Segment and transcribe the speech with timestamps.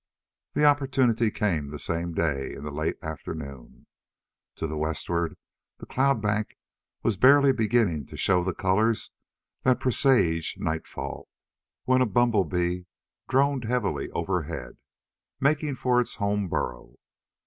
[0.53, 3.85] The opportunity came that same day, in late afternoon.
[4.55, 5.37] To westward
[5.77, 6.57] the cloud bank
[7.03, 9.11] was barely beginning to show the colors
[9.61, 11.29] that presage nightfall,
[11.83, 12.87] when a bumble bee
[13.29, 14.77] droned heavily overhead,
[15.39, 16.95] making for its home burrow.